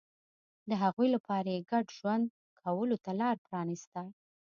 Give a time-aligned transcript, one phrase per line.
[0.69, 2.25] د هغوی لپاره یې ګډ ژوند
[2.61, 4.01] کولو ته لار پرانېسته.